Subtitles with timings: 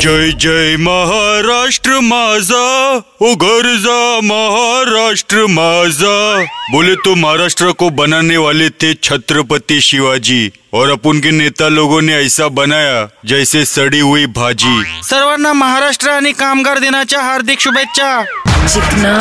[0.00, 6.42] जय जय महाराष्ट्र माझा उघर जा महाराष्ट्र माझा.
[6.72, 12.14] बोले तो महाराष्ट्र को बनाने वाले थे छत्रपति शिवाजी और अपन के नेता लोगों ने
[12.14, 14.82] ऐसा बनाया जैसे सड़ी हुई भाजी.
[15.02, 18.22] सर्वांना महाराष्ट्र आणि कामगार दिनाच्या हार्दिक शुभेच्छा.
[18.68, 19.14] चिकना.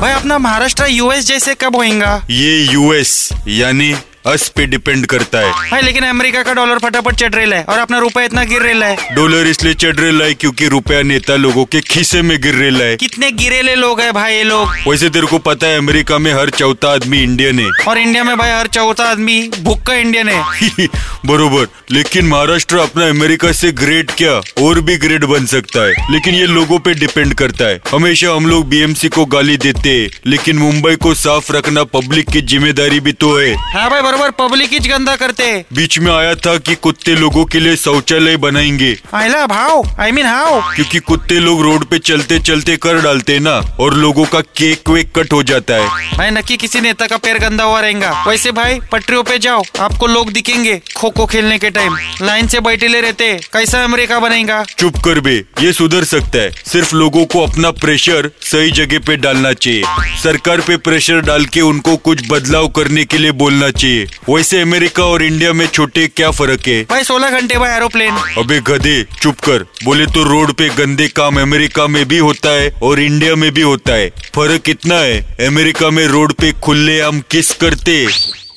[0.00, 2.22] भाई अपना महाराष्ट्र यूएस जैसे कब होएगा?
[2.30, 3.94] ये यूएस यानी
[4.26, 7.78] अस पे डिपेंड करता है भाई लेकिन अमेरिका का डॉलर फटाफट चढ़ रहा है और
[7.78, 11.64] अपना रुपया इतना गिर रहा है। डॉलर इसलिए चढ़ रहा है क्योंकि रुपया नेता लोगों
[11.64, 15.26] के खीसे में गिर रहा है। कितने गिरेले लोग हैं भाई ये लोग। वैसे तेरे
[15.26, 18.66] को पता है अमेरिका में हर चौथा आदमी इंडियन है। और इंडिया में भाई हर
[18.66, 20.86] चौथा आदमी भूख का इंडियन है।
[21.26, 24.32] बरोबर। लेकिन महाराष्ट्र अपना अमेरिका से ग्रेट क्या?
[24.64, 28.46] और भी ग्रेट बन सकता है। लेकिन ये लोगों पे डिपेंड करता है। हमेशा हम
[28.46, 33.12] लोग बीएमसी को गाली देते हैं लेकिन मुंबई को साफ़ रखना पब्लिक की ज़िम्मेदारी भी
[33.14, 35.44] तो है। हाँ भाई बरोबर पब्लिक ही गंदा करते.
[35.44, 40.12] हैं बीच में आया था कि कुत्ते लोगों के लिए शौचालय बनाएँगे। आयला भाव आई
[40.12, 44.24] मीन हाउ क्योंकि कुत्ते लोग रोड पे चलते चलते कर डालते हैं ना और लोगों
[44.24, 47.80] का केक वेक कट हो जाता है। भाई नक्की किसी नेता का पैर गंदा हुआ
[47.80, 52.46] रहेगा। वैसे भाई पटरियों पे जाओ आपको लोग दिखेंगे खो खो खेलने के टाइम लाइन
[52.46, 54.62] से बैठे ले रहते कैसा अमेरिका बनेगा?
[54.78, 59.16] चुप कर बे ये सुधर सकता है। सिर्फ़ लोगों को अपना प्रेशर सही जगह पे
[59.18, 59.82] डालना चाहिए।
[60.22, 63.97] सरकार पे प्रेशर डाल के उनको कुछ बदलाव करने के लिए बोलना चाहिए।
[64.28, 66.82] वैसे अमेरिका और इंडिया में छोटे क्या फ़र्क है?
[66.82, 71.40] भाई सोलह घंटे भाई एरोप्लेन। अबे गधे चुप कर। बोले तो रोड पे गंदे काम
[71.40, 75.90] अमेरिका में भी होता है और इंडिया में भी होता है। फ़र्क इतना है अमेरिका
[75.90, 78.06] में रोड पे खुले हम किस करते?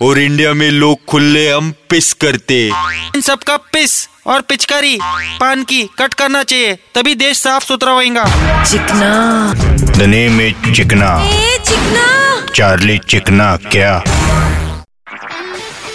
[0.01, 2.71] और इंडिया में लोग खुले हम पिस करते।
[3.15, 8.23] इन सबका पिस और पिचकारी पान की कट करना चाहिए तभी देश साफ़ सुथरा होएगा।
[8.63, 9.11] चिकना।
[9.97, 10.39] द नेम
[10.73, 12.07] चिकना। ए चिकना।
[12.55, 14.03] चार्ली चिकना क्या?